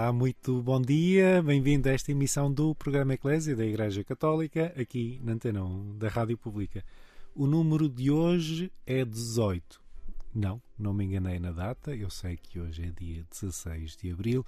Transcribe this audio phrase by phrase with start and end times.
[0.00, 5.20] Olá, muito bom dia, bem-vindo a esta emissão do programa Eclésia da Igreja Católica, aqui
[5.24, 6.84] na Antena 1 da Rádio Pública.
[7.34, 9.82] O número de hoje é 18.
[10.32, 14.46] Não, não me enganei na data, eu sei que hoje é dia 16 de abril,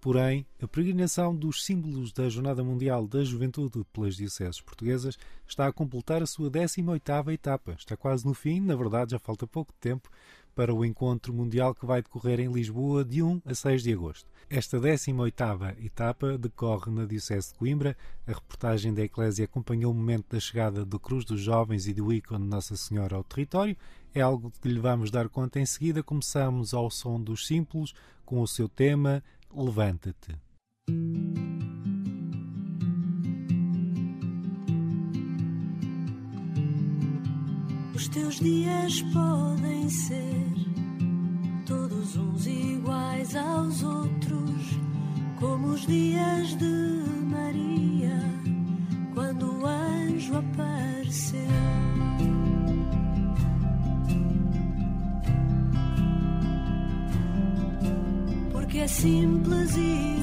[0.00, 5.72] porém, a peregrinação dos símbolos da Jornada Mundial da Juventude pelas Dioceses Portuguesas está a
[5.72, 7.76] completar a sua 18ª etapa.
[7.78, 10.10] Está quase no fim, na verdade já falta pouco tempo
[10.58, 14.28] para o encontro mundial que vai decorrer em Lisboa de 1 a 6 de agosto.
[14.50, 17.96] Esta 18ª etapa decorre na Diocese de Coimbra.
[18.26, 22.12] A reportagem da Eclésia acompanhou o momento da chegada do Cruz dos Jovens e do
[22.12, 23.76] ícone Nossa Senhora ao território.
[24.12, 26.02] É algo que lhe vamos dar conta em seguida.
[26.02, 29.22] Começamos ao som dos símbolos com o seu tema
[29.54, 30.36] Levanta-te.
[37.94, 40.47] Os teus dias podem ser
[41.68, 44.80] todos uns iguais aos outros,
[45.38, 48.18] como os dias de Maria,
[49.12, 51.38] quando o anjo apareceu.
[58.50, 60.17] Porque é simples e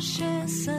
[0.00, 0.72] 是死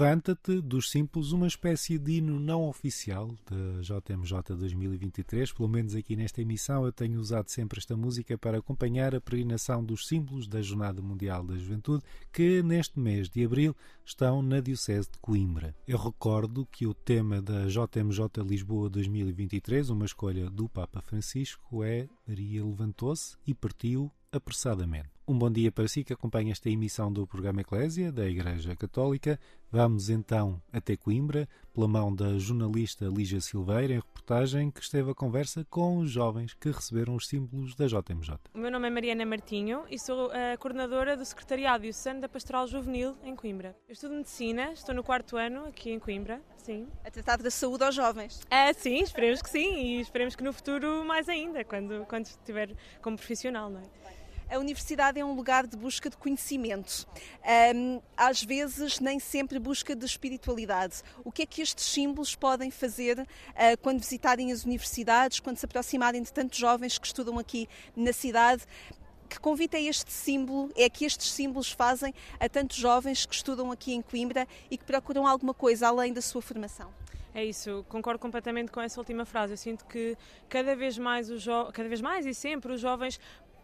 [0.00, 5.52] Levanta-te dos Simples, uma espécie de hino não oficial da JMJ 2023.
[5.52, 9.84] Pelo menos aqui nesta emissão eu tenho usado sempre esta música para acompanhar a peregrinação
[9.84, 12.02] dos símbolos da Jornada Mundial da Juventude,
[12.32, 15.76] que neste mês de abril estão na Diocese de Coimbra.
[15.86, 22.08] Eu recordo que o tema da JMJ Lisboa 2023, uma escolha do Papa Francisco, é
[22.26, 25.10] Maria levantou-se e partiu apressadamente.
[25.30, 29.38] Um bom dia para si que acompanha esta emissão do programa Eclésia da Igreja Católica.
[29.70, 35.14] Vamos então até Coimbra, pela mão da jornalista Lígia Silveira, em reportagem que esteve a
[35.14, 38.40] conversa com os jovens que receberam os símbolos da JMJ.
[38.52, 42.66] O meu nome é Mariana Martinho e sou a coordenadora do Secretariado Diocesano da Pastoral
[42.66, 43.76] Juvenil em Coimbra.
[43.86, 46.88] Eu estudo Medicina, estou no quarto ano aqui em Coimbra, sim.
[47.04, 48.40] A tratar da saúde aos jovens.
[48.50, 52.74] Ah, sim, esperemos que sim e esperemos que no futuro mais ainda, quando, quando estiver
[53.00, 54.00] como profissional, não é?
[54.50, 57.06] A universidade é um lugar de busca de conhecimento.
[57.72, 61.02] Um, às vezes, nem sempre busca de espiritualidade.
[61.22, 63.26] O que é que estes símbolos podem fazer uh,
[63.80, 68.64] quando visitarem as universidades, quando se aproximarem de tantos jovens que estudam aqui na cidade?
[69.28, 73.70] Que convite é este símbolo, é que estes símbolos fazem a tantos jovens que estudam
[73.70, 76.92] aqui em Coimbra e que procuram alguma coisa além da sua formação?
[77.32, 79.52] É isso, concordo completamente com essa última frase.
[79.52, 80.16] Eu sinto que
[80.48, 81.28] cada vez mais
[81.72, 83.20] cada vez mais e sempre os jovens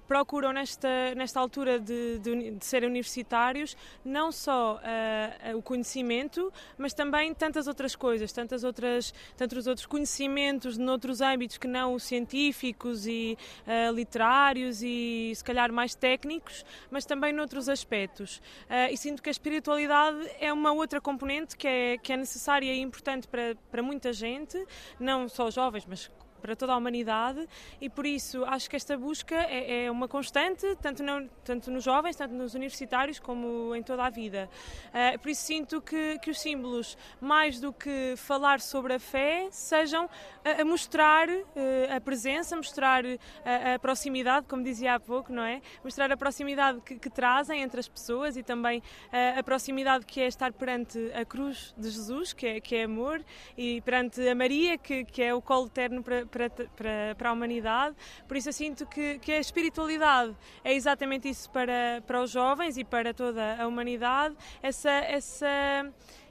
[0.06, 6.94] procuram nesta, nesta altura de, de, de serem universitários não só uh, o conhecimento, mas
[6.94, 13.06] também tantas outras coisas, tantas outras, tantos outros conhecimentos noutros âmbitos que não os científicos
[13.06, 13.36] e
[13.66, 18.38] uh, literários e se calhar mais técnicos, mas também noutros aspectos.
[18.68, 22.72] Uh, e sinto que a espiritualidade é uma outra componente que é, que é necessária
[22.72, 24.64] e importante para, para muita gente,
[24.98, 26.10] não só jovens, mas
[26.40, 27.46] para toda a humanidade
[27.80, 31.84] e por isso acho que esta busca é, é uma constante, tanto, no, tanto nos
[31.84, 34.48] jovens, tanto nos universitários, como em toda a vida.
[34.88, 39.48] Uh, por isso sinto que, que os símbolos, mais do que falar sobre a fé,
[39.50, 40.08] sejam
[40.44, 45.42] a, a mostrar uh, a presença, mostrar a, a, proximidade, como dizia há pouco, não
[45.42, 45.60] é?
[45.82, 50.20] Mostrar a proximidade que, que trazem entre as pessoas e também uh, a proximidade que
[50.20, 53.24] é estar perante a cruz de Jesus, que é, que é amor,
[53.56, 57.32] e perante a Maria, que, que é o colo eterno para para, para, para a
[57.32, 57.96] humanidade.
[58.26, 60.34] Por isso eu sinto que, que a espiritualidade
[60.64, 65.46] é exatamente isso para, para os jovens e para toda a humanidade, essa, essa,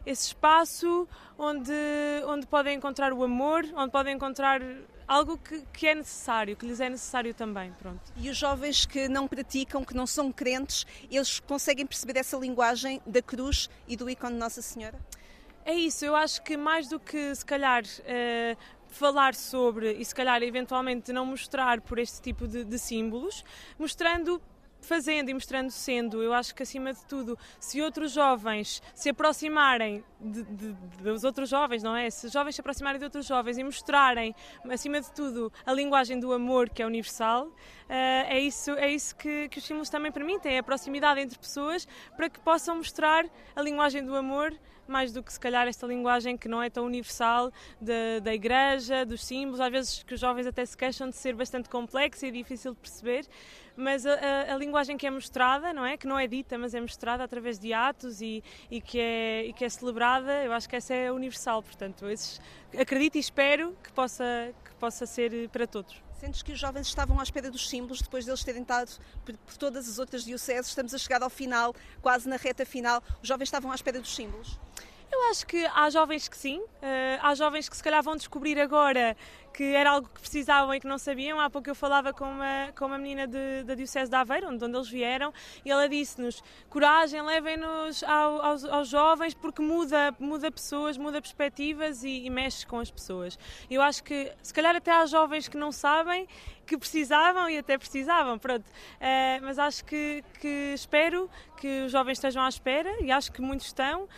[0.05, 1.07] esse espaço
[1.37, 1.73] onde,
[2.27, 4.61] onde podem encontrar o amor, onde podem encontrar
[5.07, 8.01] algo que, que, é necessário, que lhes é necessário também, pronto.
[8.17, 13.01] E os jovens que não praticam, que não são crentes, eles conseguem perceber essa linguagem
[13.05, 14.99] da cruz e do ícone de Nossa Senhora?
[15.63, 18.57] É isso, eu acho que mais do que se calhar uh,
[18.95, 23.43] falar sobre e se calhar eventualmente não mostrar por este tipo de, de símbolos,
[23.77, 24.41] mostrando
[24.85, 26.23] fazendo e mostrando sendo.
[26.23, 31.49] Eu acho que, acima de tudo, se outros jovens se aproximarem de, de, dos outros
[31.49, 32.09] jovens, não é?
[32.09, 34.33] Se jovens se aproximarem de outros jovens e mostrarem,
[34.69, 37.53] acima de tudo, a linguagem do amor, que é universal, uh,
[37.89, 41.87] é isso, é isso que, que os símbolos também permitem, é a proximidade entre pessoas
[42.15, 43.25] para que possam mostrar
[43.55, 44.55] a linguagem do amor
[44.87, 49.05] mais do que se calhar esta linguagem que não é tão universal da, da igreja,
[49.05, 52.31] dos símbolos, às vezes que os jovens até se queixam de ser bastante complexa e
[52.31, 53.25] difícil de perceber,
[53.75, 55.97] mas a, a, a, linguagem que é mostrada, não é?
[55.97, 59.53] Que não é dita, mas é mostrada através de atos e, e, que, é, e
[59.53, 62.39] que é celebrada, eu acho que essa é universal, portanto, esses,
[62.77, 66.04] acredito e espero que possa, que possa ser para todos.
[66.25, 68.91] Sentes que os jovens estavam à espera dos símbolos depois deles terem estado
[69.23, 70.69] por, todas as outras dioceses?
[70.69, 73.03] Estamos a chegar ao final, quase na reta final.
[73.21, 74.59] Os jovens estavam à espera dos símbolos?
[75.11, 76.65] Eu acho que há jovens que sim, uh,
[77.21, 79.15] há jovens que se calhar vão descobrir agora
[79.55, 81.39] que era algo que precisavam e que não sabiam.
[81.39, 84.63] Há pouco eu falava com uma, com uma menina de, da Diocese de Aveiro, onde,
[84.65, 85.33] onde eles vieram,
[85.63, 92.03] e ela disse-nos: coragem, levem-nos ao, aos, aos, jovens, porque muda, muda pessoas, muda perspectivas
[92.03, 93.39] e, e mexe com as pessoas.
[93.71, 96.27] Eu acho que, se calhar, até há jovens que não sabem
[96.65, 98.65] que precisavam e até precisavam, pronto.
[98.65, 103.41] Uh, mas acho que, que, espero que os jovens estejam à espera e acho que
[103.41, 104.09] muitos estão uh,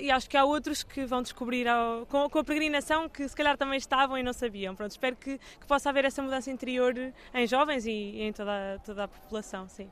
[0.00, 3.34] e acho que há outros que vão descobrir ao, com, com, a peregrinação que se
[3.34, 4.75] calhar também estavam e não sabiam.
[4.76, 6.94] Pronto, espero que, que possa haver essa mudança interior
[7.34, 9.88] em jovens e, e em toda, toda a população, sim.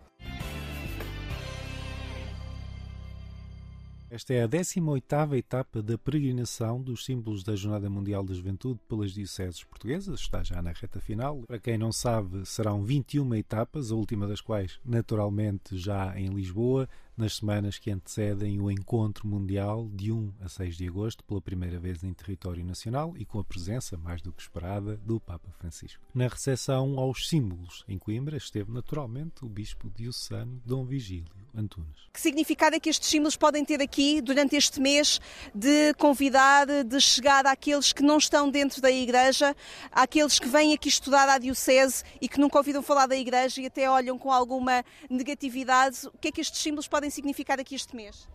[4.15, 9.11] Esta é a 18ª etapa da peregrinação dos símbolos da Jornada Mundial da Juventude pelas
[9.11, 11.43] dioceses portuguesas, está já na reta final.
[11.49, 16.89] Para quem não sabe, serão 21 etapas, a última das quais, naturalmente, já em Lisboa,
[17.17, 21.79] nas semanas que antecedem o encontro mundial de 1 a 6 de agosto, pela primeira
[21.79, 26.03] vez em território nacional e com a presença, mais do que esperada, do Papa Francisco.
[26.15, 32.11] Na recepção aos símbolos em Coimbra esteve naturalmente o Bispo diocesano Dom Vigílio Antunes.
[32.13, 35.21] Que significado é que estes símbolos podem ter aqui durante este mês
[35.55, 39.55] de convidar, de chegar àqueles que não estão dentro da Igreja,
[39.93, 43.67] àqueles que vêm aqui estudar à Diocese e que nunca ouviram falar da Igreja e
[43.67, 46.09] até olham com alguma negatividade?
[46.09, 48.29] O que é que estes símbolos podem podem significar aqui este mês?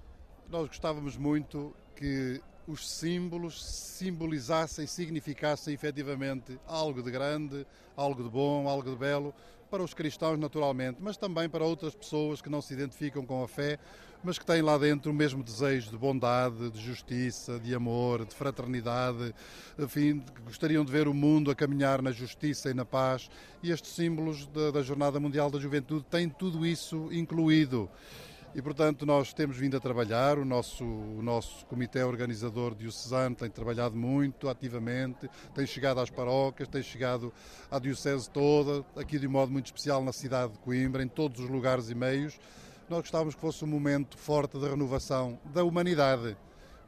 [0.47, 7.65] Nós gostávamos muito que os símbolos simbolizassem, significassem efetivamente algo de grande,
[7.97, 9.33] algo de bom, algo de belo,
[9.71, 13.47] para os cristãos naturalmente, mas também para outras pessoas que não se identificam com a
[13.47, 13.79] fé,
[14.23, 18.35] mas que têm lá dentro o mesmo desejo de bondade, de justiça, de amor, de
[18.35, 19.33] fraternidade,
[19.77, 23.31] enfim, que gostariam de ver o mundo a caminhar na justiça e na paz.
[23.63, 27.89] E estes símbolos da Jornada Mundial da Juventude têm tudo isso incluído.
[28.55, 33.49] E, portanto, nós temos vindo a trabalhar, o nosso, o nosso comitê organizador diocesano tem
[33.49, 37.31] trabalhado muito ativamente, tem chegado às paróquias, tem chegado
[37.69, 41.39] à diocese toda, aqui de um modo muito especial na cidade de Coimbra, em todos
[41.39, 42.39] os lugares e meios.
[42.89, 46.35] Nós gostávamos que fosse um momento forte de renovação da humanidade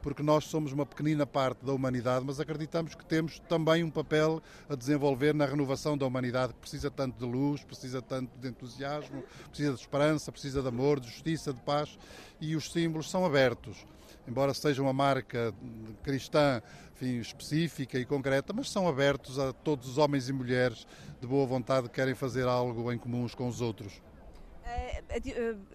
[0.02, 4.42] porque nós somos uma pequenina parte da humanidade, mas acreditamos que temos também um papel
[4.68, 9.22] a desenvolver na renovação da humanidade, que precisa tanto de luz, precisa tanto de entusiasmo,
[9.48, 11.96] precisa de esperança, precisa de amor, de justiça, de paz,
[12.40, 13.86] e os símbolos são abertos.
[14.26, 15.54] Embora seja uma marca
[16.02, 16.60] cristã
[16.94, 20.86] enfim, específica e concreta, mas são abertos a todos os homens e mulheres
[21.20, 24.00] de boa vontade que querem fazer algo em comuns com os outros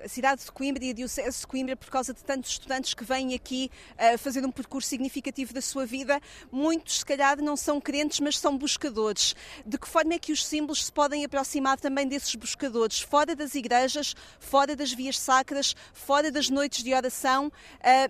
[0.04, 3.04] a, cidade de Coimbra e a Diocese de Coimbra, por causa de tantos estudantes que
[3.04, 6.20] vêm aqui uh, fazer um percurso significativo da sua vida,
[6.52, 9.36] muitos, se calhar, não são crentes, mas são buscadores.
[9.66, 13.56] De que forma é que os símbolos se podem aproximar também desses buscadores, fora das
[13.56, 17.52] igrejas, fora das vias sacras, fora das noites de oração, uh,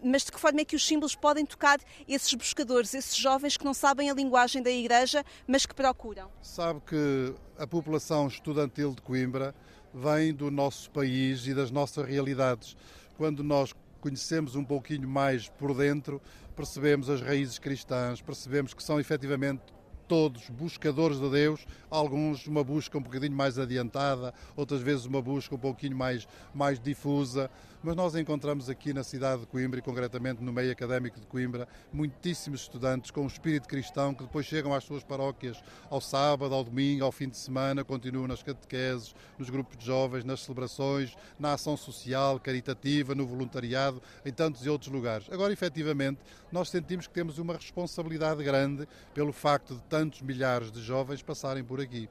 [0.03, 3.65] mas de que forma é que os símbolos podem tocar esses buscadores, esses jovens que
[3.65, 6.31] não sabem a linguagem da igreja, mas que procuram?
[6.41, 9.53] Sabe que a população estudantil de Coimbra
[9.97, 12.77] vem do nosso país e das nossas realidades.
[13.17, 16.21] Quando nós conhecemos um pouquinho mais por dentro,
[16.55, 19.63] percebemos as raízes cristãs, percebemos que são efetivamente
[20.07, 25.55] todos buscadores de Deus, alguns uma busca um bocadinho mais adiantada, outras vezes uma busca
[25.55, 27.49] um pouquinho mais, mais difusa,
[27.87, 31.65] mas nós encontramos aqui na cidade de Coimbra e concretamente no meio académico de Coimbra
[31.93, 36.65] muitíssimos estudantes com um espírito cristão que depois chegam às suas paróquias ao sábado, ao
[36.65, 41.53] domingo, ao fim de semana, continuam nas catequeses, nos grupos de jovens, nas celebrações, na
[41.53, 45.25] ação social, caritativa, no voluntariado, em tantos e outros lugares.
[45.31, 46.19] Agora, efetivamente,
[46.51, 51.63] nós sentimos que temos uma responsabilidade grande pelo facto de tantos milhares de jovens passarem
[51.63, 52.09] por aqui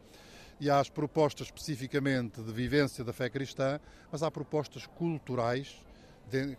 [0.60, 3.78] e as propostas especificamente de vivência da fé cristã,
[4.10, 5.84] mas há propostas culturais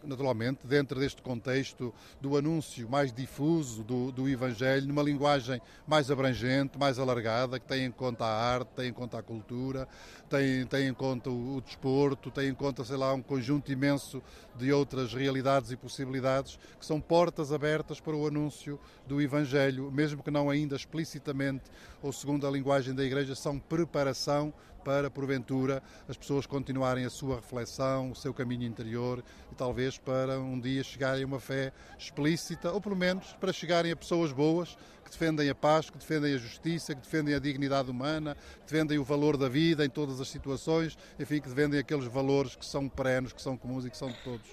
[0.04, 6.78] naturalmente, dentro deste contexto do anúncio mais difuso do, do, Evangelho, numa linguagem mais abrangente,
[6.78, 9.88] mais alargada, que tem em conta a arte, tem em conta a cultura,
[10.30, 14.22] tem, tem em conta o, o desporto, tem em conta, sei lá, um conjunto imenso
[14.56, 20.24] de outras realidades e possibilidades que são portas abertas para o anúncio do Evangelho, mesmo
[20.24, 21.66] que não ainda explicitamente
[22.02, 24.54] ou segundo a linguagem da Igreja, são preparação
[24.88, 30.39] para, porventura, as pessoas continuarem a sua reflexão, o seu caminho interior e talvez para
[30.39, 34.77] um dia chegarem a uma fé explícita, ou pelo menos para chegarem a pessoas boas
[35.03, 38.98] que defendem a paz, que defendem a justiça, que defendem a dignidade humana, que defendem
[38.98, 42.88] o valor da vida em todas as situações, enfim, que defendem aqueles valores que são
[42.88, 44.48] perenos, que são comuns e que são de todos.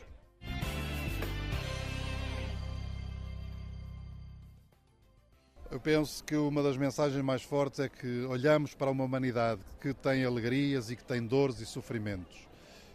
[5.75, 9.93] Eu penso que uma das mensagens mais fortes é que olhamos para uma humanidade que
[9.93, 12.47] tem alegrias e que tem dores e sofrimentos.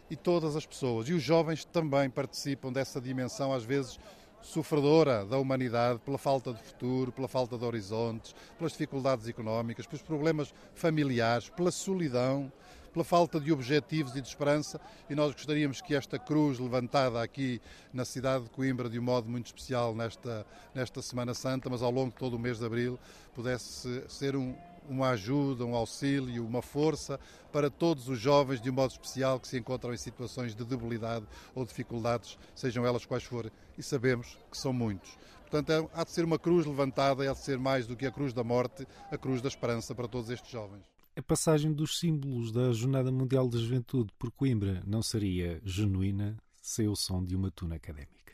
[0.08, 4.00] E todas as pessoas, e os jovens também participam dessa dimensão, às vezes
[4.40, 10.00] sofredora da humanidade pela falta de futuro, pela falta de horizontes, pelas dificuldades económicas, pelos
[10.00, 12.50] problemas familiares, pela solidão,
[12.92, 17.60] pela falta de objetivos e de esperança, e nós gostaríamos que esta cruz levantada aqui
[17.92, 21.90] na cidade de Coimbra de um modo muito especial nesta, nesta Semana Santa, mas ao
[21.90, 22.98] longo de todo o mês de Abril,
[23.34, 24.54] pudesse ser um,
[24.88, 27.18] uma ajuda, um auxílio, uma força
[27.52, 31.26] para todos os jovens, de um modo especial, que se encontram em situações de debilidade
[31.54, 35.16] ou dificuldades, sejam elas quais forem, e sabemos que são muitos.
[35.42, 38.06] Portanto, é, há de ser uma cruz levantada, e há de ser mais do que
[38.06, 41.98] a cruz da morte, a cruz da esperança para todos estes jovens a passagem dos
[41.98, 47.36] símbolos da Jornada Mundial da Juventude por Coimbra não seria genuína sem o som de
[47.36, 48.32] uma tuna académica.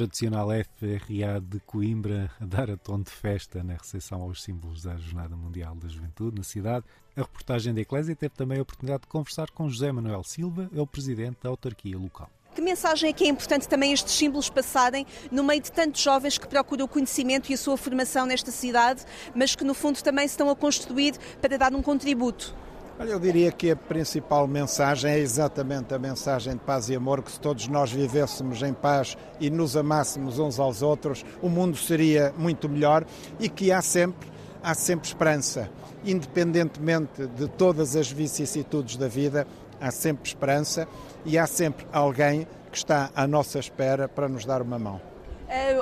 [0.00, 4.96] Tradicional FRA de Coimbra a dar a tom de festa na recepção aos símbolos da
[4.96, 6.86] Jornada Mundial da Juventude na cidade.
[7.14, 10.80] A reportagem da Eclésia teve também a oportunidade de conversar com José Manuel Silva, é
[10.80, 12.30] o presidente da autarquia local.
[12.54, 16.38] Que mensagem é que é importante também estes símbolos passarem no meio de tantos jovens
[16.38, 19.04] que procuram o conhecimento e a sua formação nesta cidade,
[19.34, 22.56] mas que no fundo também se estão a construir para dar um contributo?
[23.00, 27.22] Olha, eu diria que a principal mensagem é exatamente a mensagem de paz e amor,
[27.22, 31.78] que se todos nós vivêssemos em paz e nos amássemos uns aos outros, o mundo
[31.78, 33.06] seria muito melhor
[33.38, 34.30] e que há sempre,
[34.62, 35.70] há sempre esperança.
[36.04, 39.46] Independentemente de todas as vicissitudes da vida,
[39.80, 40.86] há sempre esperança
[41.24, 45.00] e há sempre alguém que está à nossa espera para nos dar uma mão.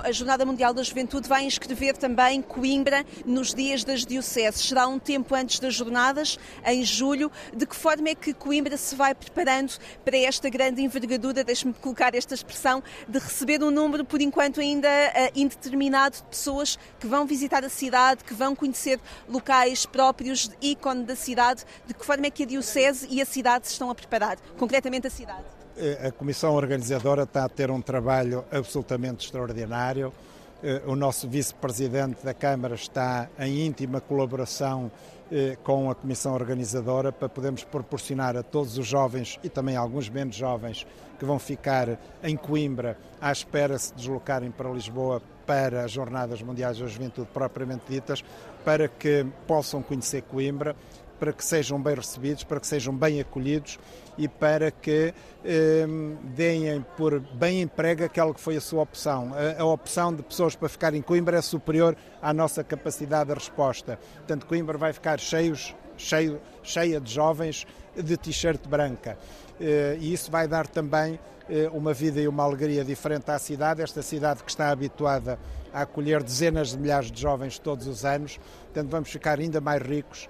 [0.02, 4.66] A Jornada Mundial da Juventude vai inscrever também Coimbra nos dias das dioceses.
[4.66, 7.30] Será um tempo antes das jornadas, em julho.
[7.54, 9.74] De que forma é que Coimbra se vai preparando
[10.06, 14.88] para esta grande envergadura, deixe-me colocar esta expressão, de receber um número, por enquanto ainda
[14.88, 21.04] eh, indeterminado, de pessoas que vão visitar a cidade, que vão conhecer locais próprios, ícone
[21.04, 21.62] da cidade.
[21.86, 24.38] De que forma é que a diocese e a cidade se estão a preparar?
[24.56, 25.57] Concretamente a cidade.
[25.80, 30.12] Eh, a comissão organizadora está a ter um trabalho absolutamente extraordinário.
[30.60, 34.90] Eh, o nosso vice-presidente da Câmara está em íntima colaboração
[35.30, 40.08] eh, com a comissão organizadora para podermos proporcionar a todos os jovens e também alguns
[40.08, 40.84] menos jovens
[41.16, 46.42] que vão ficar em Coimbra à espera de se deslocarem para Lisboa para as Jornadas
[46.42, 48.24] Mundiais da Juventude propriamente ditas,
[48.64, 50.74] para que possam conhecer Coimbra,
[51.18, 53.78] para que sejam bem recebidos, para que sejam bem acolhidos
[54.16, 55.86] e para que eh,
[56.34, 59.32] deem por bem emprego aquela que foi a sua opção.
[59.34, 63.34] A, a, opção de pessoas para ficar em Coimbra é superior à nossa capacidade de
[63.34, 63.98] resposta.
[64.16, 69.16] Portanto, Coimbra vai ficar cheios, cheio, cheia de jovens de t-shirt branca.
[69.60, 73.82] Eh, e isso vai dar também eh, uma vida e uma alegria diferente à cidade,
[73.82, 75.38] esta cidade que está habituada
[75.72, 78.38] a acolher dezenas de milhares de jovens todos os anos.
[78.64, 80.28] Portanto, vamos ficar ainda mais ricos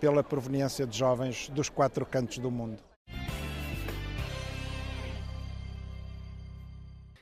[0.00, 2.82] pela proveniência de jovens dos quatro cantos do mundo.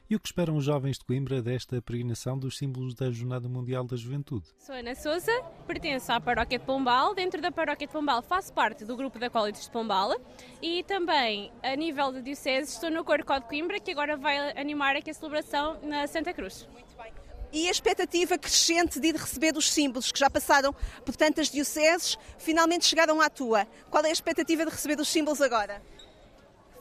[0.09, 3.82] E o que esperam os jovens de Coimbra desta peregrinação dos símbolos da Jornada Mundial
[3.82, 4.46] da Juventude?
[4.56, 5.32] Sou Ana Souza,
[5.66, 7.12] pertenço à Paróquia de Pombal.
[7.12, 10.14] Dentro da Paróquia de Pombal faço parte do grupo da Acólitos de Pombal
[10.62, 14.94] e também, a nível de diocese, estou no Coro de Coimbra, que agora vai animar
[14.94, 16.68] aqui a celebração na Santa Cruz.
[16.72, 17.15] Muito bem.
[17.52, 22.85] E a expectativa crescente de receber os símbolos que já passaram por tantas dioceses, finalmente
[22.85, 23.66] chegaram à tua.
[23.90, 25.80] Qual é a expectativa de receber os símbolos agora?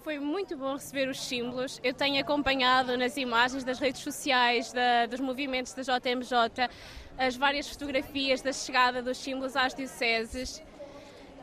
[0.04, 1.80] Foi muito bom receber os símbolos.
[1.84, 6.69] Eu tenho acompanhado nas imagens das redes sociais, da, dos movimentos da JMJ,
[7.17, 10.62] as várias fotografias da chegada dos símbolos às dioceses.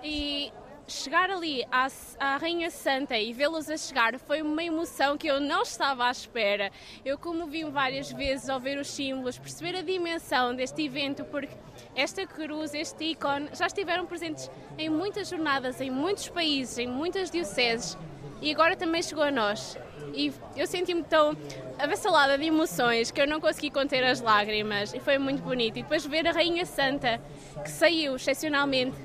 [0.04, 0.52] E
[0.86, 5.40] chegar ali à, à, Rainha Santa e vê-los a chegar foi uma emoção que eu
[5.40, 6.70] não estava à espera.
[7.04, 11.54] Eu comovi-me várias vezes ao ver os símbolos, perceber a dimensão deste evento, porque
[11.94, 17.30] esta cruz, este ícone, já estiveram presentes em muitas jornadas, em muitos países, em muitas
[17.30, 17.96] dioceses
[18.42, 19.78] e agora também chegou a nós.
[20.12, 21.36] E eu senti-me tão
[21.78, 25.78] avassalada de emoções que eu não consegui conter as lágrimas e foi muito bonito.
[25.78, 27.20] E depois ver a Rainha Santa,
[27.62, 28.96] que saiu excepcionalmente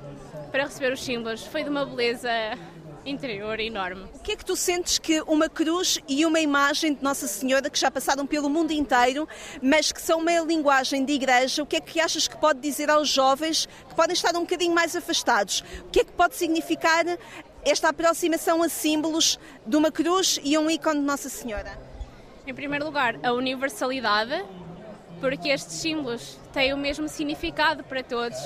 [0.50, 2.30] para receber os símbolos, foi de uma beleza
[3.04, 4.04] interior enorme.
[4.14, 7.70] O que é que tu sentes que uma cruz e uma imagem de Nossa Senhora
[7.70, 9.26] que já passaram pelo mundo inteiro,
[9.62, 12.90] mas que são uma linguagem de igreja, o que é que achas que pode dizer
[12.90, 15.64] aos jovens que podem estar um bocadinho mais afastados?
[15.86, 17.04] O que é que pode significar
[17.64, 21.78] esta aproximação a símbolos de uma cruz e um ícone de Nossa Senhora?
[22.46, 24.44] Em primeiro lugar, a universalidade,
[25.20, 28.38] porque estes símbolos têm o mesmo significado para todos.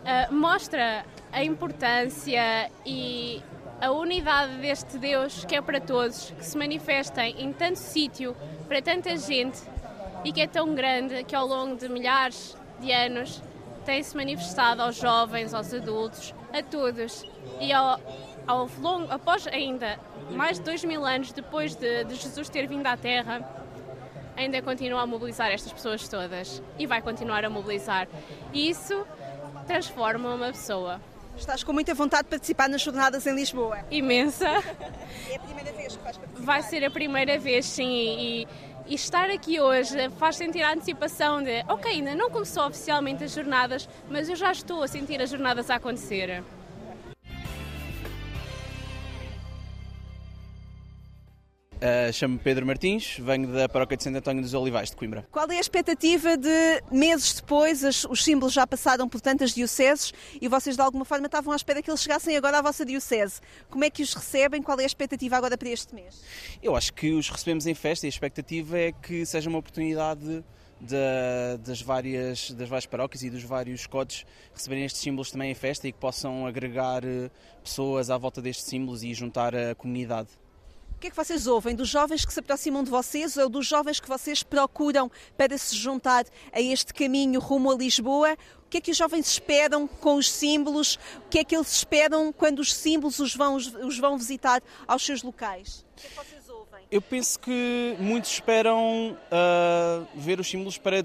[0.00, 3.42] Uh, mostra a importância e
[3.80, 8.36] a unidade deste Deus que é para todos, que se manifesta em tanto sítio,
[8.66, 9.60] para tanta gente
[10.24, 13.42] e que é tão grande que ao longo de milhares de anos
[13.84, 17.24] tem-se manifestado aos jovens, aos adultos, a todos.
[17.58, 17.98] E ao,
[18.46, 19.98] ao longo, após ainda
[20.30, 23.40] mais de dois mil anos depois de, de Jesus ter vindo à Terra,
[24.36, 28.06] ainda continua a mobilizar estas pessoas todas e vai continuar a mobilizar.
[28.52, 29.06] E isso
[29.70, 31.00] transforma uma pessoa.
[31.36, 33.78] Estás com muita vontade de participar nas jornadas em Lisboa?
[33.88, 34.48] Imensa.
[35.28, 36.44] É a primeira vez que vais participar?
[36.44, 37.88] Vai ser a primeira vez, sim.
[37.88, 38.48] E,
[38.88, 43.32] e estar aqui hoje faz sentir a antecipação de, ok, ainda não começou oficialmente as
[43.32, 46.42] jornadas, mas eu já estou a sentir as jornadas a acontecer.
[51.80, 55.26] Uh, Chamo-me Pedro Martins, venho da paróquia de Santo António dos Olivais, de Coimbra.
[55.32, 60.12] Qual é a expectativa de meses depois, as, os símbolos já passaram por tantas dioceses
[60.38, 63.40] e vocês de alguma forma estavam à espera que eles chegassem agora à vossa diocese?
[63.70, 64.62] Como é que os recebem?
[64.62, 66.22] Qual é a expectativa agora para este mês?
[66.62, 70.44] Eu acho que os recebemos em festa e a expectativa é que seja uma oportunidade
[70.80, 75.54] de, das, várias, das várias paróquias e dos vários codes receberem estes símbolos também em
[75.54, 77.30] festa e que possam agregar eh,
[77.62, 80.28] pessoas à volta destes símbolos e juntar a comunidade.
[81.00, 83.66] O que é que vocês ouvem dos jovens que se aproximam de vocês ou dos
[83.66, 88.36] jovens que vocês procuram para se juntar a este caminho rumo a Lisboa?
[88.66, 90.98] O que é que os jovens esperam com os símbolos?
[91.24, 95.02] O que é que eles esperam quando os símbolos os vão, os vão visitar aos
[95.02, 95.86] seus locais?
[95.92, 96.84] O que é que vocês ouvem?
[96.90, 101.02] Eu penso que muitos esperam uh, ver os símbolos para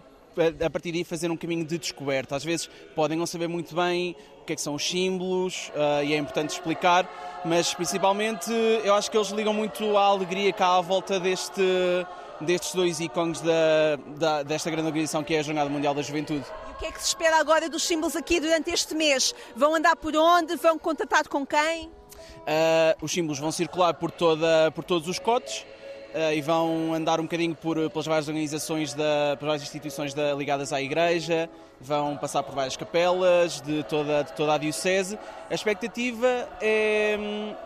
[0.63, 2.35] a partir daí fazer um caminho de descoberta.
[2.35, 6.03] Às vezes podem não saber muito bem o que, é que são os símbolos uh,
[6.03, 7.09] e é importante explicar,
[7.43, 8.51] mas principalmente
[8.83, 11.63] eu acho que eles ligam muito à alegria cá à volta deste,
[12.41, 16.45] destes dois ícones da, da, desta grande organização que é a Jornada Mundial da Juventude.
[16.67, 19.33] E o que é que se espera agora dos símbolos aqui durante este mês?
[19.55, 20.55] Vão andar por onde?
[20.57, 21.87] Vão contatar com quem?
[21.87, 25.65] Uh, os símbolos vão circular por, toda, por todos os cotes
[26.33, 30.71] e vão andar um bocadinho por, pelas várias organizações, da, pelas várias instituições da, ligadas
[30.71, 31.49] à Igreja,
[31.79, 35.19] vão passar por várias capelas de toda, de toda a Diocese.
[35.49, 36.27] A expectativa
[36.61, 37.17] é,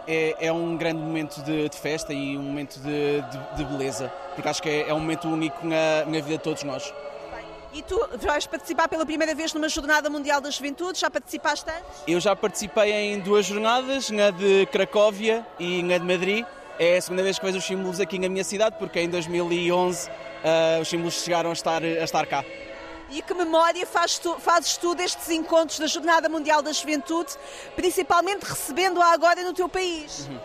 [0.08, 4.12] é, é um grande momento de, de, festa e um momento de, de, de, beleza,
[4.36, 6.94] porque acho que é, é um momento único na, na vida de todos nós.
[7.72, 10.98] E tu vais participar pela primeira vez numa Jornada Mundial da Juventude?
[11.00, 12.04] Já participaste antes?
[12.08, 16.46] Eu já participei em duas jornadas, na de Cracóvia e na de Madrid.
[16.80, 20.08] É a segunda vez que vejo os símbolos aqui na minha cidade, porque em 2011
[20.08, 20.12] uh,
[20.46, 22.46] ah, os símbolos chegaram a estar, a estar cá.
[23.10, 27.34] E que memória fazes tu, fazes tu destes encontros da Jornada Mundial da Juventude,
[27.76, 30.30] principalmente recebendo-a agora no teu país?
[30.30, 30.40] Uhum.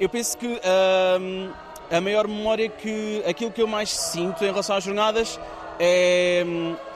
[0.00, 1.54] Eu penso que uh,
[1.88, 5.38] a maior memória que aquilo que eu mais sinto em relação às jornadas
[5.78, 6.44] é,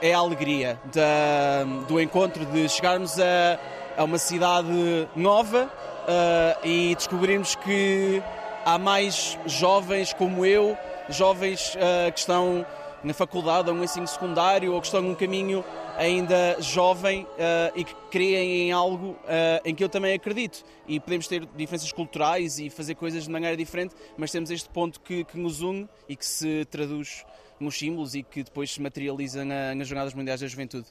[0.02, 3.58] é a alegria da, do encontro, de chegarmos a,
[3.96, 5.70] a uma cidade nova
[6.04, 8.22] uh, e descobrirmos que
[8.64, 10.76] há mais jovens como eu,
[11.08, 12.64] jovens uh, que estão
[13.02, 15.62] na faculdade ou no ensino secundário ou que estão num caminho
[15.96, 20.64] ainda jovem uh, e que creem em algo uh, em que eu também acredito.
[20.88, 25.00] E podemos ter diferenças culturais e fazer coisas de maneira diferente, mas temos este ponto
[25.00, 27.24] que, que nos une e que se traduz
[27.60, 30.86] nos símbolos e que depois se materializa na, nas Jornadas Mundiais da Juventude.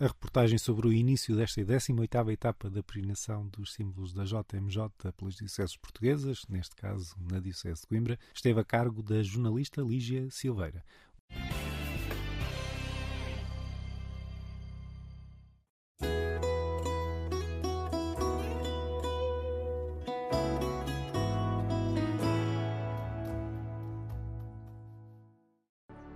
[0.00, 5.36] A reportagem sobre o início desta 18ª etapa da peregrinação dos símbolos da JMJ pelas
[5.36, 10.84] dioceses portuguesas, neste caso na Diocese de Coimbra, esteve a cargo da jornalista Lígia Silveira.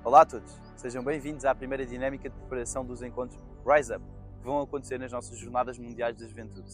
[0.02, 4.04] Olá a todos, sejam bem-vindos à primeira dinâmica de preparação dos encontros Rise Up,
[4.38, 6.70] que vão acontecer nas nossas Jornadas Mundiais da Juventude.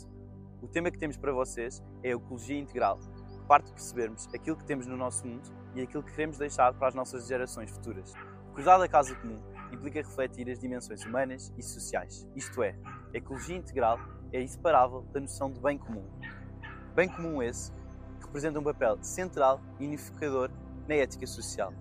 [0.60, 4.58] O tema que temos para vocês é a ecologia integral, que parte de percebermos aquilo
[4.58, 8.12] que temos no nosso mundo e aquilo que queremos deixar para as nossas gerações futuras.
[8.52, 13.56] Cuidar da casa comum implica refletir as dimensões humanas e sociais, isto é, a ecologia
[13.56, 13.98] integral
[14.34, 16.04] é inseparável da noção de bem comum.
[16.94, 17.72] Bem comum esse
[18.20, 20.50] que representa um papel central e unificador
[20.86, 21.72] na ética social.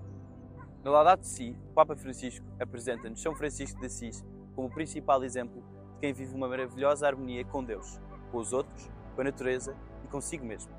[0.84, 4.22] No Laudato Si, o Papa Francisco apresenta-nos São Francisco de Assis
[4.54, 8.92] como o principal exemplo de quem vive uma maravilhosa harmonia com Deus, com os outros,
[9.16, 10.74] com a natureza e consigo mesmo.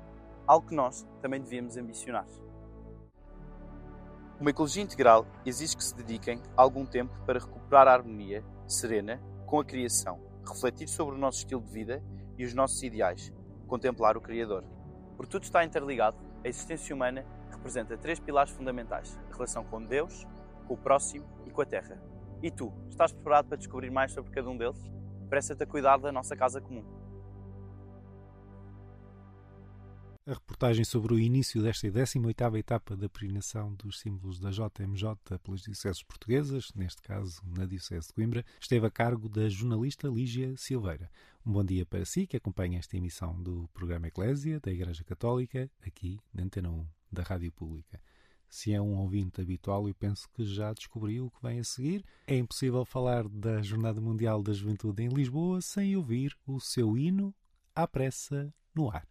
[0.45, 2.27] Algo que nós também devíamos ambicionar.
[4.39, 9.59] Uma ecologia integral exige que se dediquem algum tempo para recuperar a harmonia serena com
[9.59, 12.03] a criação, refletir sobre o nosso estilo de vida
[12.37, 13.33] e os nossos ideais,
[13.67, 14.63] contemplar o Criador.
[15.17, 17.25] Por tudo está interligado, a existência humana
[17.65, 20.25] representa três pilares fundamentais: a relação com Deus,
[20.67, 21.99] com o próximo e com a terra.
[22.43, 24.79] E tu, estás preparado para descobrir mais sobre cada um deles?
[25.29, 26.85] Presta-te a cuidar da nossa casa comum.
[30.27, 35.61] A reportagem sobre o início desta 18ª etapa da peregrinação dos símbolos da JMJ pelas
[35.61, 41.11] dioceses portuguesas, neste caso na Diocese de Coimbra, esteve a cargo da jornalista Lígia Silveira.
[41.45, 45.69] Um bom dia para si que acompanha esta emissão do programa Eclésia da Igreja Católica,
[45.85, 47.99] aqui na Antena 1 da Rádio Pública.
[48.47, 52.05] Se é um ouvinte habitual, eu penso que já descobriu o que vem a seguir.
[52.27, 57.33] É impossível falar da Jornada Mundial da Juventude em Lisboa sem ouvir o seu hino
[57.75, 59.07] à pressa no ar.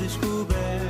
[0.00, 0.89] descoberto.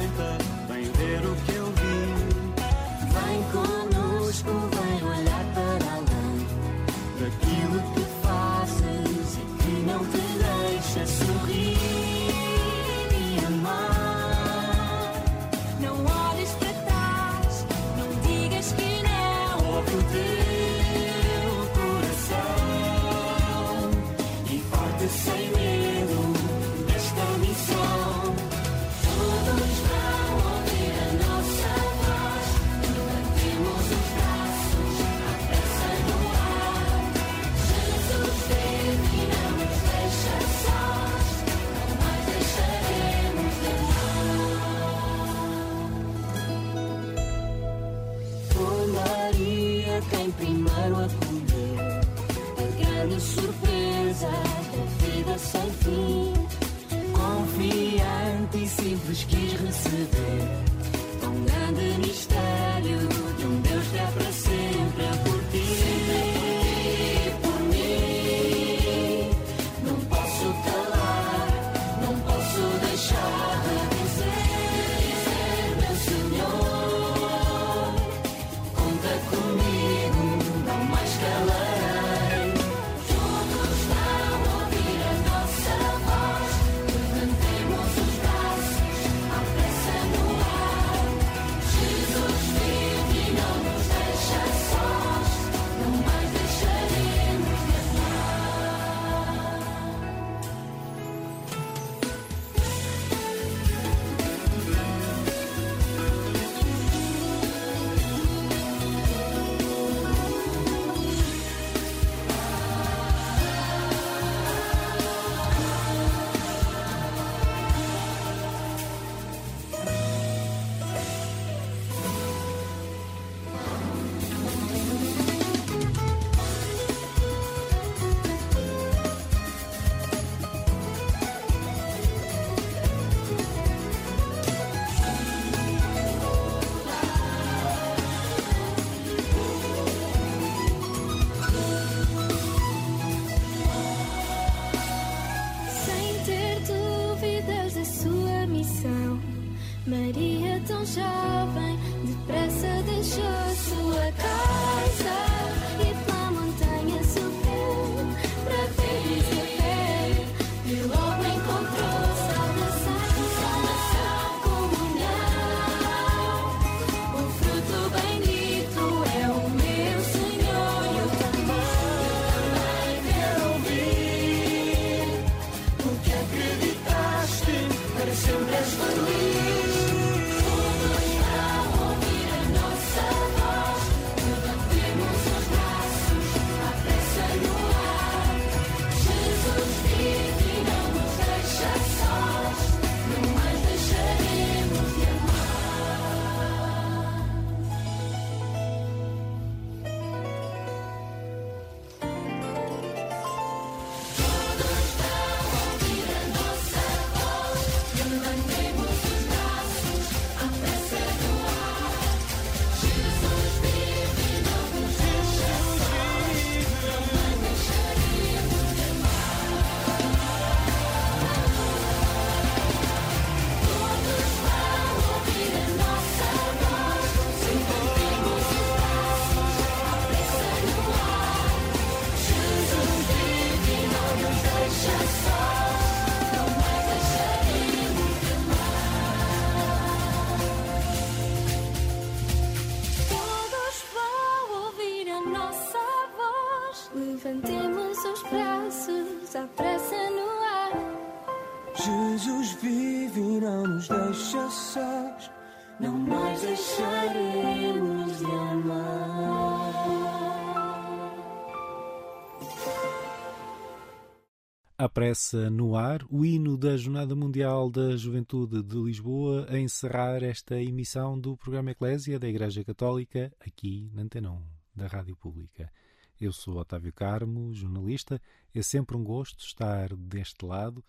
[264.90, 270.60] pressa no ar o hino da Jornada Mundial da Juventude de Lisboa a encerrar esta
[270.60, 274.42] emissão do programa Eclésia da Igreja Católica aqui na Antenão,
[274.74, 275.72] da Rádio Pública.
[276.20, 278.20] Eu sou Otávio Carmo, jornalista.
[278.52, 280.84] É sempre um gosto estar deste lado.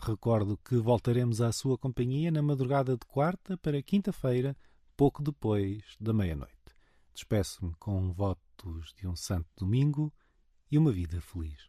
[0.00, 4.56] Recordo que voltaremos à sua companhia na madrugada de quarta para quinta-feira,
[4.96, 6.54] pouco depois da meia-noite.
[7.12, 10.12] Despeço-me com votos de um santo domingo
[10.70, 11.68] e uma vida feliz.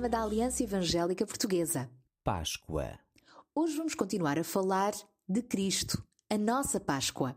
[0.00, 1.90] programa da Aliança Evangélica Portuguesa.
[2.24, 2.98] Páscoa.
[3.54, 4.94] Hoje vamos continuar a falar
[5.28, 7.36] de Cristo, a nossa Páscoa.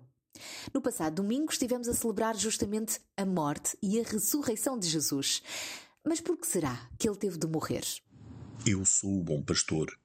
[0.73, 5.43] No passado domingo estivemos a celebrar justamente a morte e a ressurreição de Jesus.
[6.05, 7.83] Mas por que será que ele teve de morrer?
[8.65, 9.99] Eu sou o bom pastor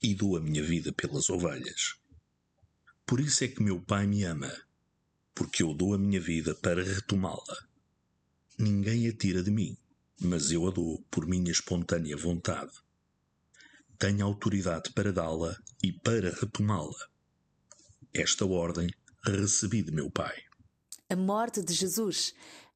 [0.00, 1.96] e dou a minha vida pelas ovelhas.
[3.04, 4.52] Por isso é que meu Pai me ama,
[5.34, 7.66] porque eu dou a minha vida para retomá-la.
[8.56, 9.76] Ninguém a tira de mim,
[10.20, 12.72] mas eu a dou por minha espontânea vontade.
[13.98, 17.08] Tenho autoridade para dá-la e para retomá-la.
[18.12, 18.88] Esta ordem
[19.24, 20.42] recebi de meu Pai.
[21.08, 22.34] A morte de Jesus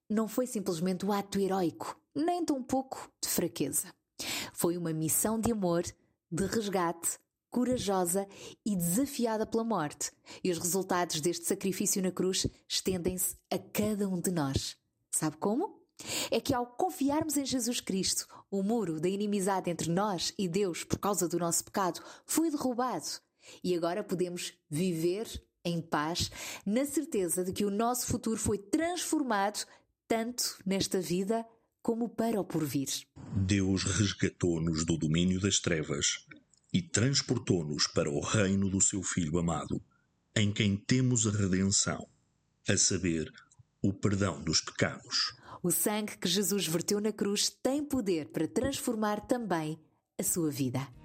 [0.08, 3.92] não foi simplesmente um ato heroico, nem tão pouco de fraqueza.
[4.52, 5.82] Foi uma missão de amor,
[6.30, 7.18] de resgate,
[7.50, 8.26] corajosa
[8.64, 10.12] e desafiada pela morte.
[10.42, 14.76] E os resultados deste sacrifício na cruz estendem-se a cada um de nós.
[15.10, 15.79] Sabe como?
[16.30, 20.84] É que ao confiarmos em Jesus Cristo, o muro da inimizade entre nós e Deus
[20.84, 23.06] por causa do nosso pecado foi derrubado.
[23.62, 25.26] E agora podemos viver
[25.64, 26.30] em paz,
[26.64, 29.66] na certeza de que o nosso futuro foi transformado
[30.08, 31.46] tanto nesta vida
[31.82, 32.88] como para o porvir.
[33.34, 36.26] Deus resgatou-nos do domínio das trevas
[36.72, 39.82] e transportou-nos para o reino do seu Filho amado,
[40.34, 42.06] em quem temos a redenção,
[42.68, 43.32] a saber,
[43.82, 45.34] o perdão dos pecados.
[45.62, 49.78] O sangue que Jesus verteu na cruz tem poder para transformar também
[50.18, 50.99] a sua vida.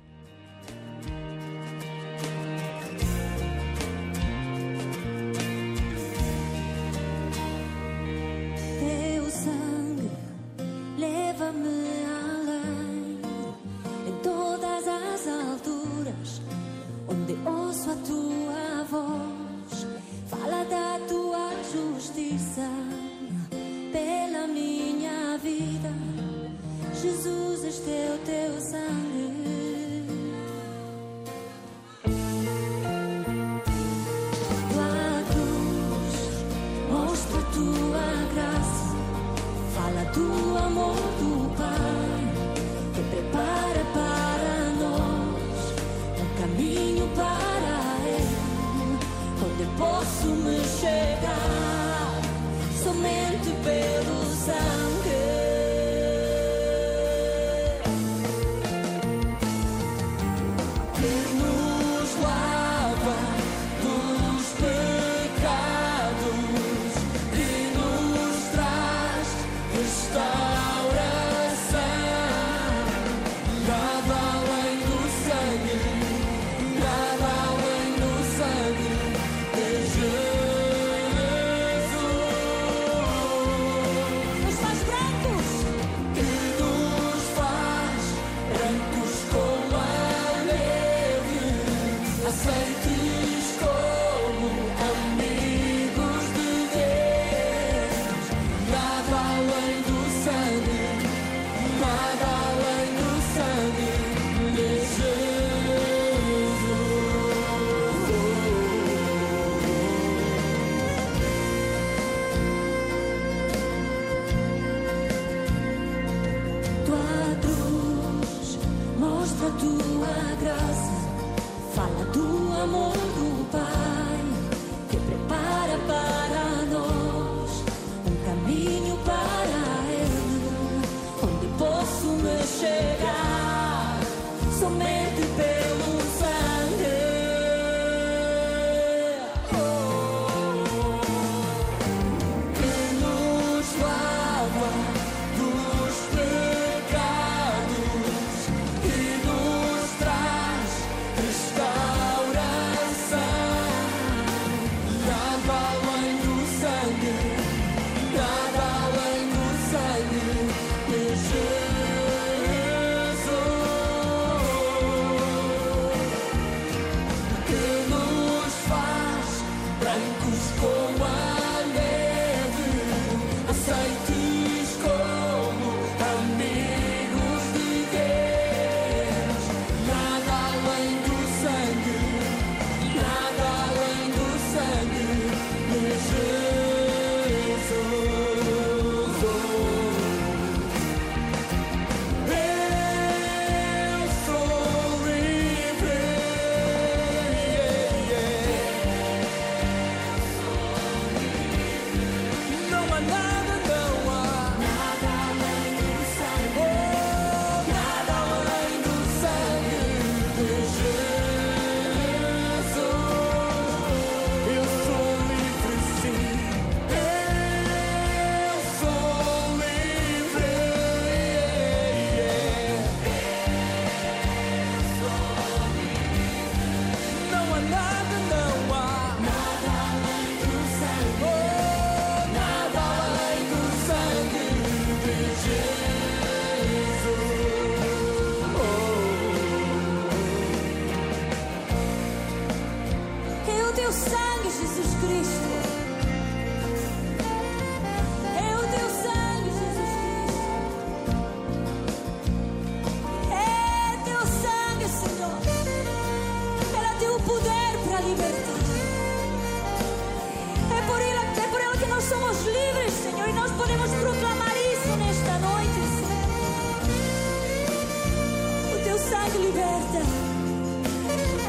[269.38, 270.01] Liberta.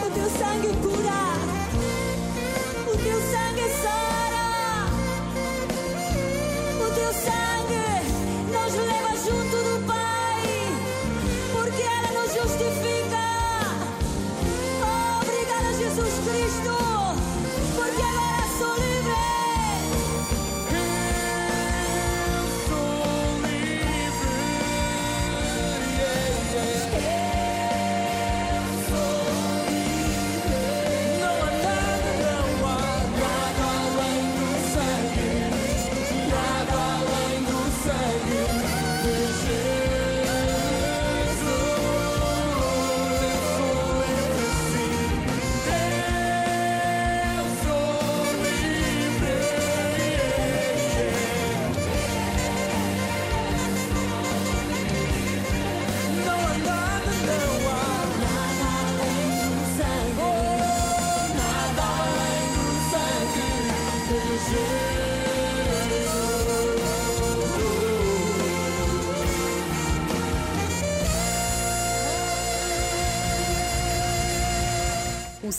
[0.07, 1.36] O teu sangue cura.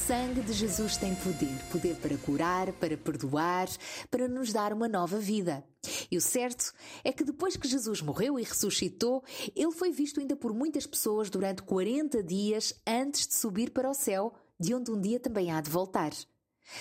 [0.07, 3.67] Sangue de Jesus tem poder, poder para curar, para perdoar,
[4.09, 5.65] para nos dar uma nova vida.
[6.09, 6.71] E o certo
[7.03, 9.21] é que depois que Jesus morreu e ressuscitou,
[9.53, 13.93] ele foi visto ainda por muitas pessoas durante 40 dias antes de subir para o
[13.93, 16.13] céu, de onde um dia também há de voltar.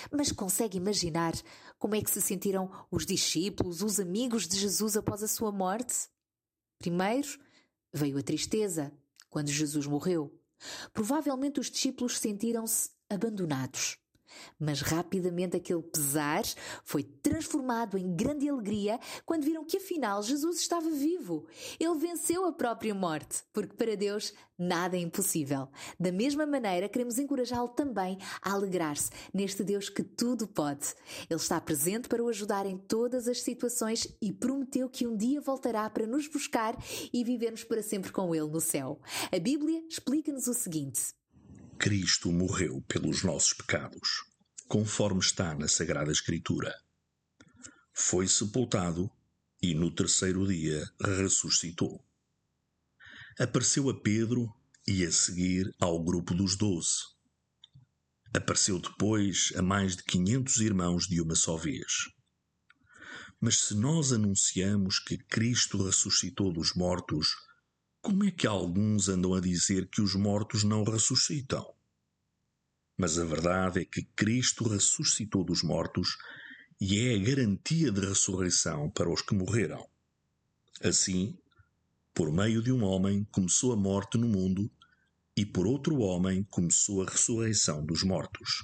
[0.09, 1.33] Mas consegue imaginar
[1.77, 6.07] como é que se sentiram os discípulos, os amigos de Jesus após a sua morte?
[6.79, 7.27] Primeiro
[7.91, 8.89] veio a tristeza,
[9.29, 10.33] quando Jesus morreu.
[10.93, 13.97] Provavelmente os discípulos sentiram-se abandonados.
[14.59, 16.43] Mas rapidamente aquele pesar
[16.83, 21.47] foi transformado em grande alegria quando viram que afinal Jesus estava vivo.
[21.79, 25.69] Ele venceu a própria morte, porque para Deus nada é impossível.
[25.99, 30.95] Da mesma maneira, queremos encorajá-lo também a alegrar-se neste Deus que tudo pode.
[31.29, 35.41] Ele está presente para o ajudar em todas as situações e prometeu que um dia
[35.41, 36.75] voltará para nos buscar
[37.13, 38.99] e vivermos para sempre com Ele no céu.
[39.31, 41.15] A Bíblia explica-nos o seguinte.
[41.79, 44.23] Cristo morreu pelos nossos pecados,
[44.67, 46.73] conforme está na Sagrada Escritura.
[47.93, 49.09] Foi sepultado
[49.61, 52.03] e no terceiro dia ressuscitou.
[53.39, 54.51] Apareceu a Pedro
[54.87, 57.03] e a seguir ao grupo dos doze.
[58.33, 62.09] Apareceu depois a mais de quinhentos irmãos de uma só vez.
[63.39, 67.35] Mas se nós anunciamos que Cristo ressuscitou dos mortos,
[68.01, 71.73] como é que alguns andam a dizer que os mortos não ressuscitam?
[72.97, 76.17] Mas a verdade é que Cristo ressuscitou dos mortos
[76.79, 79.87] e é a garantia de ressurreição para os que morreram.
[80.81, 81.37] Assim,
[82.13, 84.71] por meio de um homem começou a morte no mundo
[85.35, 88.63] e por outro homem começou a ressurreição dos mortos.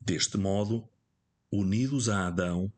[0.00, 0.88] Deste modo,
[1.52, 2.72] unidos a Adão,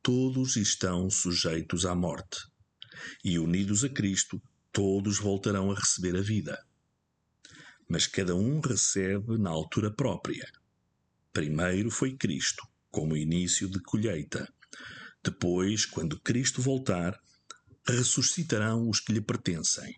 [0.00, 2.38] todos estão sujeitos à morte,
[3.24, 4.40] e unidos a Cristo,
[4.74, 6.60] todos voltarão a receber a vida.
[7.88, 10.50] Mas cada um recebe na altura própria.
[11.32, 14.52] Primeiro foi Cristo, como início de colheita.
[15.22, 17.18] Depois, quando Cristo voltar,
[17.86, 19.96] ressuscitarão os que lhe pertencem.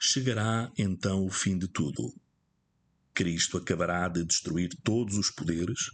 [0.00, 2.14] Chegará então o fim de tudo.
[3.12, 5.90] Cristo acabará de destruir todos os poderes,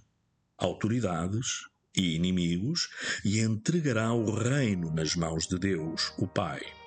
[0.59, 1.65] autoridades
[1.97, 2.89] e inimigos
[3.25, 6.80] e entregará o reino nas mãos de Deus, o Pai.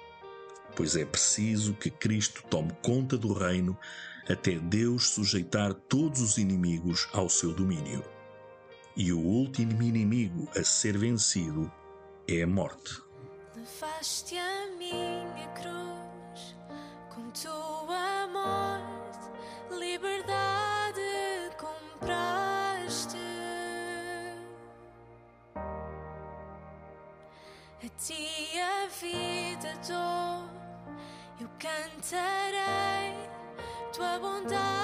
[0.76, 3.78] Pois é preciso que Cristo tome conta do reino
[4.28, 8.04] até Deus sujeitar todos os inimigos ao seu domínio.
[8.96, 11.72] E o último inimigo a ser vencido
[12.28, 13.02] é a morte.
[13.56, 16.56] Levaste a minha cruz
[17.10, 19.30] com tua morte,
[19.78, 21.02] liberdade
[21.58, 23.18] compraste.
[27.84, 29.73] A ti a vida
[32.04, 33.16] cantarei
[33.94, 34.83] tua bondade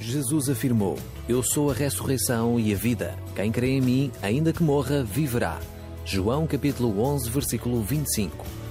[0.00, 0.98] Jesus afirmou:
[1.28, 3.18] Eu sou a ressurreição e a vida.
[3.34, 5.60] Quem crê em mim, ainda que morra, viverá.
[6.04, 8.61] João capítulo 11, versículo 25.